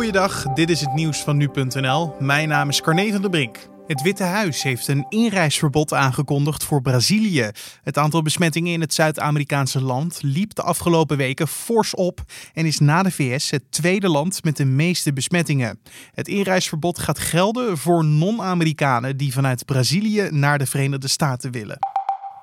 [0.00, 2.14] Goeiedag, dit is het nieuws van nu.nl.
[2.18, 3.56] Mijn naam is Carne van der Brink.
[3.86, 7.50] Het Witte Huis heeft een inreisverbod aangekondigd voor Brazilië.
[7.82, 12.20] Het aantal besmettingen in het Zuid-Amerikaanse land liep de afgelopen weken fors op
[12.52, 15.80] en is na de VS het tweede land met de meeste besmettingen.
[16.14, 21.78] Het inreisverbod gaat gelden voor non-Amerikanen die vanuit Brazilië naar de Verenigde Staten willen.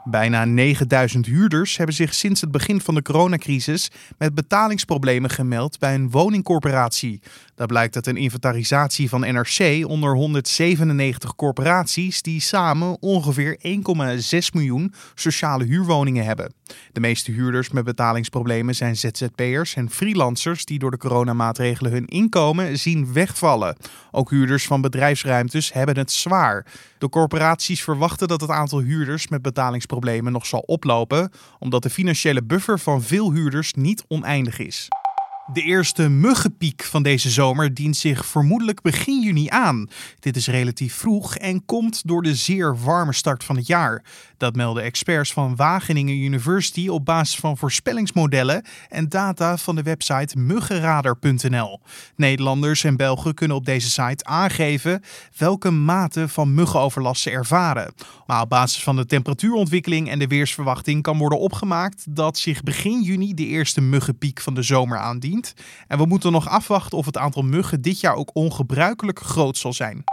[0.09, 5.95] Bijna 9000 huurders hebben zich sinds het begin van de coronacrisis met betalingsproblemen gemeld bij
[5.95, 7.21] een woningcorporatie.
[7.55, 14.93] Dat blijkt uit een inventarisatie van NRC onder 197 corporaties die samen ongeveer 1,6 miljoen
[15.15, 16.56] sociale huurwoningen hebben.
[16.91, 22.79] De meeste huurders met betalingsproblemen zijn ZZP'ers en freelancers die door de coronamaatregelen hun inkomen
[22.79, 23.75] zien wegvallen.
[24.11, 26.65] Ook huurders van bedrijfsruimtes hebben het zwaar.
[26.97, 32.43] De corporaties verwachten dat het aantal huurders met betalingsproblemen nog zal oplopen, omdat de financiële
[32.43, 34.87] buffer van veel huurders niet oneindig is.
[35.53, 39.89] De eerste muggenpiek van deze zomer dient zich vermoedelijk begin juni aan.
[40.19, 44.03] Dit is relatief vroeg en komt door de zeer warme start van het jaar.
[44.37, 50.37] Dat melden experts van Wageningen University op basis van voorspellingsmodellen en data van de website
[50.37, 51.79] muggenradar.nl.
[52.15, 55.03] Nederlanders en Belgen kunnen op deze site aangeven
[55.37, 57.93] welke mate van muggenoverlast ze ervaren.
[58.25, 63.01] Maar op basis van de temperatuurontwikkeling en de weersverwachting kan worden opgemaakt dat zich begin
[63.01, 65.36] juni de eerste muggenpiek van de zomer aandient.
[65.87, 69.73] En we moeten nog afwachten of het aantal muggen dit jaar ook ongebruikelijk groot zal
[69.73, 70.03] zijn.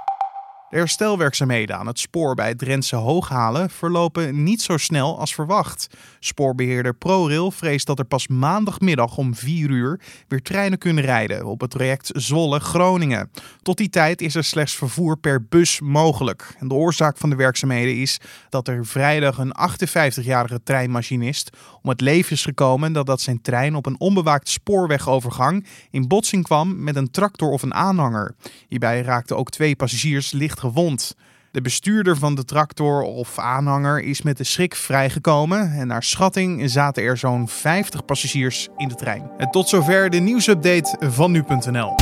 [0.75, 5.87] De herstelwerkzaamheden aan het spoor bij het Drentse Hooghalen verlopen niet zo snel als verwacht.
[6.19, 11.61] Spoorbeheerder ProRail vreest dat er pas maandagmiddag om 4 uur weer treinen kunnen rijden op
[11.61, 13.31] het traject Zwolle-Groningen.
[13.63, 16.55] Tot die tijd is er slechts vervoer per bus mogelijk.
[16.59, 22.01] En de oorzaak van de werkzaamheden is dat er vrijdag een 58-jarige treinmachinist om het
[22.01, 27.11] leven is gekomen dat zijn trein op een onbewaakte spoorwegovergang in botsing kwam met een
[27.11, 28.35] tractor of een aanhanger.
[28.69, 31.15] Hierbij raakten ook twee passagiers licht gewond.
[31.51, 36.71] De bestuurder van de tractor of aanhanger is met de schrik vrijgekomen en naar schatting
[36.71, 39.31] zaten er zo'n 50 passagiers in de trein.
[39.39, 41.95] En tot zover de nieuwsupdate van nu.nl.